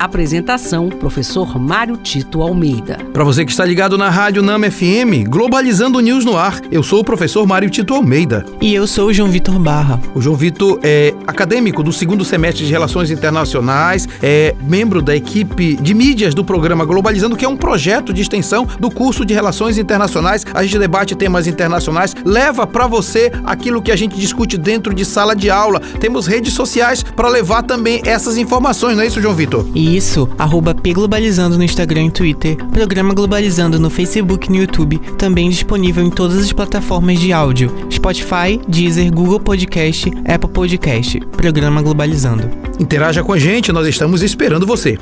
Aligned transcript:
Apresentação: 0.00 0.88
Professor 0.88 1.58
Mário 1.60 1.94
Tito 1.98 2.40
Almeida. 2.40 2.96
Para 3.12 3.22
você 3.22 3.44
que 3.44 3.50
está 3.50 3.66
ligado 3.66 3.98
na 3.98 4.08
Rádio 4.08 4.42
Nama 4.42 4.70
FM, 4.70 5.28
Globalizando 5.28 6.00
News 6.00 6.24
no 6.24 6.38
ar, 6.38 6.58
eu 6.72 6.82
sou 6.82 7.00
o 7.00 7.04
professor 7.04 7.46
Mário 7.46 7.68
Tito 7.68 7.92
Almeida. 7.92 8.46
E 8.62 8.74
eu 8.74 8.86
sou 8.86 9.08
o 9.08 9.12
João 9.12 9.28
Vitor 9.30 9.58
Barra. 9.58 10.00
O 10.14 10.20
João 10.22 10.34
Vitor 10.34 10.80
é 10.82 11.12
acadêmico 11.26 11.82
do 11.82 11.92
segundo 11.92 12.24
semestre 12.24 12.64
de 12.64 12.72
Relações 12.72 13.10
Internacionais, 13.10 14.08
é 14.22 14.54
membro 14.62 15.02
da 15.02 15.14
equipe 15.14 15.76
de 15.76 15.92
mídias 15.92 16.32
do 16.32 16.42
programa 16.42 16.86
Globalizando, 16.86 17.36
que 17.36 17.44
é 17.44 17.48
um 17.48 17.56
projeto 17.56 18.10
de 18.10 18.22
extensão 18.22 18.66
do 18.78 18.90
curso 18.90 19.22
de 19.22 19.34
Relações 19.34 19.76
Internacionais. 19.76 20.46
A 20.54 20.62
gente 20.62 20.78
debate 20.78 21.14
temas 21.14 21.46
internacionais, 21.46 22.16
leva 22.24 22.66
para 22.66 22.86
você 22.86 23.30
aquilo 23.44 23.82
que 23.82 23.92
a 23.92 23.96
gente 23.96 24.16
discute 24.16 24.56
dentro 24.56 24.94
de 24.94 25.04
sala 25.04 25.36
de 25.36 25.50
aula. 25.50 25.78
Temos 26.00 26.26
redes 26.26 26.54
sociais 26.54 27.02
para 27.02 27.28
levar 27.28 27.64
também 27.64 28.00
essas 28.06 28.38
informações, 28.38 28.96
não 28.96 29.02
é 29.02 29.06
isso, 29.06 29.20
João 29.20 29.34
Vitor? 29.34 29.66
E 29.74 29.89
isso, 29.96 30.28
arroba 30.38 30.74
Pglobalizando 30.74 31.56
no 31.56 31.64
Instagram 31.64 32.06
e 32.06 32.10
Twitter, 32.10 32.56
Programa 32.66 33.14
Globalizando 33.14 33.78
no 33.78 33.90
Facebook 33.90 34.48
e 34.48 34.50
no 34.50 34.58
YouTube, 34.58 34.98
também 35.18 35.50
disponível 35.50 36.04
em 36.04 36.10
todas 36.10 36.38
as 36.38 36.52
plataformas 36.52 37.18
de 37.18 37.32
áudio, 37.32 37.70
Spotify, 37.90 38.60
Deezer, 38.68 39.12
Google 39.12 39.40
Podcast, 39.40 40.10
Apple 40.26 40.50
Podcast, 40.50 41.20
Programa 41.36 41.82
Globalizando. 41.82 42.50
Interaja 42.78 43.22
com 43.22 43.32
a 43.32 43.38
gente, 43.38 43.72
nós 43.72 43.86
estamos 43.86 44.22
esperando 44.22 44.66
você. 44.66 44.98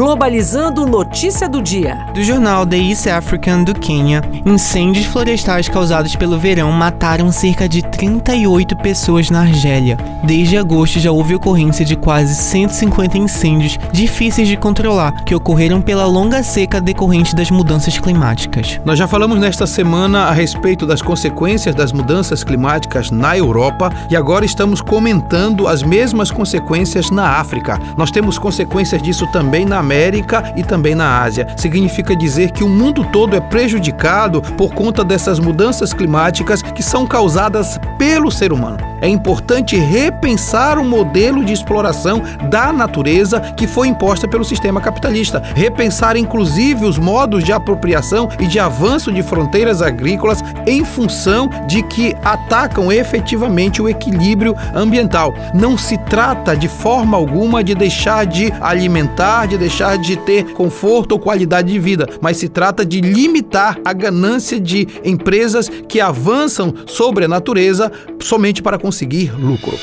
Globalizando 0.00 0.86
notícia 0.86 1.46
do 1.46 1.60
dia. 1.60 2.06
Do 2.14 2.24
jornal 2.24 2.64
The 2.64 2.78
East 2.78 3.06
African 3.06 3.64
do 3.64 3.78
Quênia, 3.78 4.22
incêndios 4.46 5.04
florestais 5.04 5.68
causados 5.68 6.16
pelo 6.16 6.38
verão 6.38 6.72
mataram 6.72 7.30
cerca 7.30 7.68
de 7.68 7.82
38 7.82 8.78
pessoas 8.78 9.28
na 9.28 9.42
Argélia. 9.42 9.98
Desde 10.24 10.56
agosto 10.56 10.98
já 10.98 11.12
houve 11.12 11.34
ocorrência 11.34 11.84
de 11.84 11.96
quase 11.96 12.34
150 12.34 13.18
incêndios 13.18 13.78
difíceis 13.92 14.48
de 14.48 14.56
controlar, 14.56 15.22
que 15.24 15.34
ocorreram 15.34 15.82
pela 15.82 16.06
longa 16.06 16.42
seca 16.42 16.80
decorrente 16.80 17.36
das 17.36 17.50
mudanças 17.50 17.98
climáticas. 17.98 18.80
Nós 18.86 18.98
já 18.98 19.06
falamos 19.06 19.38
nesta 19.38 19.66
semana 19.66 20.24
a 20.24 20.32
respeito 20.32 20.86
das 20.86 21.02
consequências 21.02 21.74
das 21.74 21.92
mudanças 21.92 22.42
climáticas 22.42 23.10
na 23.10 23.36
Europa 23.36 23.92
e 24.08 24.16
agora 24.16 24.46
estamos 24.46 24.80
comentando 24.80 25.68
as 25.68 25.82
mesmas 25.82 26.30
consequências 26.30 27.10
na 27.10 27.32
África. 27.32 27.78
Nós 27.98 28.10
temos 28.10 28.38
consequências 28.38 29.02
disso 29.02 29.26
também 29.30 29.66
na 29.66 29.89
América 29.90 30.52
e 30.56 30.62
também 30.62 30.94
na 30.94 31.20
Ásia. 31.20 31.48
Significa 31.56 32.14
dizer 32.14 32.52
que 32.52 32.62
o 32.62 32.68
mundo 32.68 33.04
todo 33.10 33.34
é 33.34 33.40
prejudicado 33.40 34.40
por 34.56 34.72
conta 34.72 35.02
dessas 35.02 35.40
mudanças 35.40 35.92
climáticas 35.92 36.62
que 36.62 36.82
são 36.82 37.04
causadas 37.04 37.76
pelo 37.98 38.30
ser 38.30 38.52
humano. 38.52 38.89
É 39.00 39.08
importante 39.08 39.76
repensar 39.76 40.78
o 40.78 40.84
modelo 40.84 41.44
de 41.44 41.52
exploração 41.52 42.22
da 42.48 42.72
natureza 42.72 43.40
que 43.56 43.66
foi 43.66 43.88
imposta 43.88 44.28
pelo 44.28 44.44
sistema 44.44 44.80
capitalista. 44.80 45.42
Repensar, 45.54 46.16
inclusive, 46.16 46.84
os 46.84 46.98
modos 46.98 47.44
de 47.44 47.52
apropriação 47.52 48.28
e 48.38 48.46
de 48.46 48.58
avanço 48.58 49.12
de 49.12 49.22
fronteiras 49.22 49.82
agrícolas 49.82 50.42
em 50.66 50.84
função 50.84 51.48
de 51.66 51.82
que 51.82 52.14
atacam 52.22 52.92
efetivamente 52.92 53.80
o 53.80 53.88
equilíbrio 53.88 54.54
ambiental. 54.74 55.34
Não 55.54 55.76
se 55.78 55.96
trata 55.98 56.56
de 56.56 56.68
forma 56.68 57.16
alguma 57.16 57.62
de 57.62 57.74
deixar 57.74 58.26
de 58.26 58.52
alimentar, 58.60 59.46
de 59.46 59.56
deixar 59.56 59.96
de 59.98 60.16
ter 60.16 60.52
conforto 60.52 61.12
ou 61.12 61.18
qualidade 61.18 61.72
de 61.72 61.78
vida, 61.78 62.06
mas 62.20 62.36
se 62.36 62.48
trata 62.48 62.84
de 62.84 63.00
limitar 63.00 63.78
a 63.84 63.92
ganância 63.92 64.60
de 64.60 64.86
empresas 65.04 65.68
que 65.68 66.00
avançam 66.00 66.74
sobre 66.86 67.24
a 67.24 67.28
natureza 67.28 67.90
somente 68.20 68.62
para 68.62 68.78
conseguir 68.78 69.32
lucro. 69.34 69.76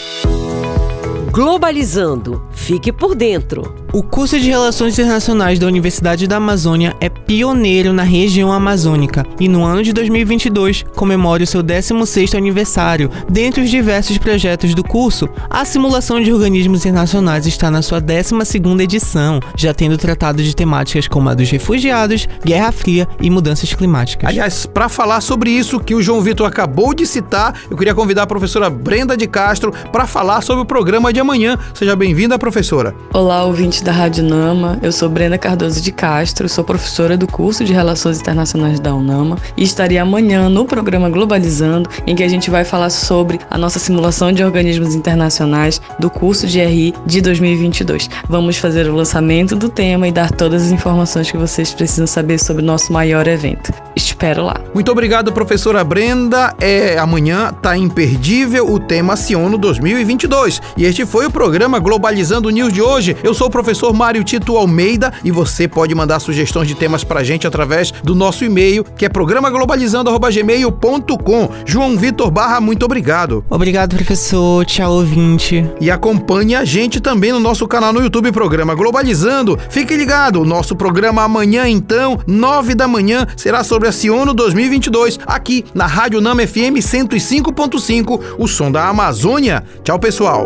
Globalizando. 1.37 2.41
Fique 2.49 2.91
por 2.91 3.13
dentro. 3.13 3.75
O 3.93 4.03
curso 4.03 4.39
de 4.39 4.49
Relações 4.49 4.93
Internacionais 4.93 5.57
da 5.59 5.67
Universidade 5.67 6.27
da 6.27 6.37
Amazônia 6.37 6.95
é 6.99 7.09
pioneiro 7.09 7.93
na 7.93 8.03
região 8.03 8.51
amazônica 8.51 9.25
e 9.39 9.47
no 9.47 9.63
ano 9.63 9.81
de 9.81 9.93
2022 9.93 10.83
comemora 10.95 11.43
o 11.43 11.47
seu 11.47 11.63
16º 11.63 12.35
aniversário. 12.35 13.09
Dentre 13.29 13.63
os 13.63 13.69
diversos 13.69 14.17
projetos 14.17 14.73
do 14.73 14.83
curso, 14.83 15.29
a 15.49 15.63
simulação 15.63 16.19
de 16.19 16.33
organismos 16.33 16.85
internacionais 16.85 17.45
está 17.45 17.71
na 17.71 17.81
sua 17.81 18.01
12ª 18.01 18.81
edição, 18.81 19.39
já 19.55 19.73
tendo 19.73 19.97
tratado 19.97 20.43
de 20.43 20.55
temáticas 20.55 21.07
como 21.07 21.29
a 21.29 21.33
dos 21.33 21.49
refugiados, 21.49 22.27
Guerra 22.43 22.71
Fria 22.71 23.07
e 23.21 23.29
mudanças 23.29 23.73
climáticas. 23.73 24.27
Aliás, 24.29 24.65
para 24.65 24.89
falar 24.89 25.21
sobre 25.21 25.51
isso 25.51 25.79
que 25.79 25.95
o 25.95 26.01
João 26.01 26.21
Vitor 26.21 26.47
acabou 26.47 26.93
de 26.93 27.05
citar, 27.05 27.53
eu 27.69 27.77
queria 27.77 27.95
convidar 27.95 28.23
a 28.23 28.27
professora 28.27 28.69
Brenda 28.69 29.15
de 29.15 29.27
Castro 29.27 29.71
para 29.91 30.05
falar 30.05 30.41
sobre 30.41 30.63
o 30.63 30.65
programa 30.65 31.13
de 31.13 31.26
amanhã. 31.27 31.59
Seja 31.73 31.93
bem-vinda, 31.93 32.39
professora. 32.39 32.95
Olá, 33.13 33.43
ouvintes 33.43 33.81
da 33.81 33.91
Rádio 33.91 34.23
Nama. 34.23 34.79
Eu 34.81 34.93
sou 34.93 35.09
Brenda 35.09 35.37
Cardoso 35.37 35.81
de 35.81 35.91
Castro, 35.91 36.47
sou 36.47 36.63
professora 36.63 37.17
do 37.17 37.27
curso 37.27 37.65
de 37.65 37.73
Relações 37.73 38.21
Internacionais 38.21 38.79
da 38.79 38.95
UNAMA 38.95 39.37
e 39.57 39.63
estarei 39.63 39.97
amanhã 39.97 40.47
no 40.47 40.63
programa 40.63 41.09
Globalizando, 41.09 41.89
em 42.07 42.15
que 42.15 42.23
a 42.23 42.29
gente 42.29 42.49
vai 42.49 42.63
falar 42.63 42.89
sobre 42.89 43.41
a 43.49 43.57
nossa 43.57 43.77
simulação 43.77 44.31
de 44.31 44.41
organismos 44.41 44.95
internacionais 44.95 45.81
do 45.99 46.09
curso 46.09 46.47
de 46.47 46.63
RI 46.63 46.93
de 47.05 47.19
2022. 47.19 48.09
Vamos 48.29 48.55
fazer 48.57 48.87
o 48.87 48.95
lançamento 48.95 49.53
do 49.53 49.67
tema 49.67 50.07
e 50.07 50.13
dar 50.13 50.31
todas 50.31 50.63
as 50.63 50.71
informações 50.71 51.29
que 51.29 51.37
vocês 51.37 51.73
precisam 51.73 52.07
saber 52.07 52.39
sobre 52.39 52.63
o 52.63 52.65
nosso 52.65 52.93
maior 52.93 53.27
evento. 53.27 53.73
Espero 53.97 54.45
lá. 54.45 54.61
Muito 54.73 54.91
obrigado, 54.91 55.33
professora 55.33 55.83
Brenda. 55.83 56.55
É 56.61 56.97
amanhã 56.97 57.51
tá 57.51 57.75
imperdível 57.75 58.71
o 58.71 58.79
tema 58.79 59.15
Ciono 59.15 59.57
2022. 59.57 60.61
E 60.77 60.85
este 60.85 61.03
foi 61.05 61.16
o 61.25 61.31
programa 61.31 61.79
Globalizando 61.79 62.49
News 62.49 62.71
de 62.71 62.81
hoje. 62.81 63.17
Eu 63.23 63.33
sou 63.33 63.47
o 63.47 63.49
professor 63.49 63.93
Mário 63.93 64.23
Tito 64.23 64.55
Almeida 64.57 65.11
e 65.23 65.31
você 65.31 65.67
pode 65.67 65.95
mandar 65.95 66.19
sugestões 66.19 66.67
de 66.67 66.75
temas 66.75 67.03
pra 67.03 67.23
gente 67.23 67.47
através 67.47 67.91
do 67.91 68.13
nosso 68.13 68.45
e-mail, 68.45 68.83
que 68.83 69.05
é 69.05 69.09
programaglobalizando@gmail.com. 69.09 71.49
João 71.65 71.97
Vitor 71.97 72.29
Barra, 72.29 72.61
muito 72.61 72.83
obrigado. 72.83 73.43
Obrigado, 73.49 73.95
professor. 73.95 74.65
Tchau, 74.65 74.93
ouvinte. 74.93 75.65
E 75.79 75.89
acompanhe 75.89 76.55
a 76.55 76.65
gente 76.65 76.99
também 76.99 77.31
no 77.31 77.39
nosso 77.39 77.67
canal 77.67 77.93
no 77.93 78.01
YouTube, 78.01 78.31
Programa 78.31 78.75
Globalizando. 78.75 79.57
Fique 79.69 79.95
ligado, 79.95 80.41
o 80.41 80.45
nosso 80.45 80.75
programa 80.75 81.23
amanhã, 81.23 81.67
então, 81.67 82.19
nove 82.27 82.75
da 82.75 82.87
manhã, 82.87 83.25
será 83.35 83.63
sobre 83.63 83.87
a 83.87 83.91
Ciono 83.91 84.33
2022, 84.33 85.19
aqui 85.25 85.65
na 85.73 85.85
Rádio 85.85 86.21
Nama 86.21 86.45
FM 86.45 86.79
105.5, 86.79 88.19
o 88.37 88.47
som 88.47 88.71
da 88.71 88.87
Amazônia. 88.87 89.63
Tchau, 89.83 89.99
pessoal. 89.99 90.45